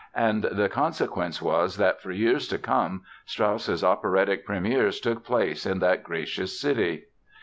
And 0.15 0.45
the 0.45 0.67
consequence 0.67 1.43
was 1.43 1.77
that 1.77 2.01
for 2.01 2.11
years 2.11 2.47
to 2.47 2.57
come 2.57 3.03
Strauss's 3.27 3.83
operatic 3.83 4.47
premieres 4.47 4.99
took 4.99 5.23
place 5.23 5.63
in 5.63 5.77
that 5.77 6.03
gracious 6.03 6.59
city. 6.59 7.05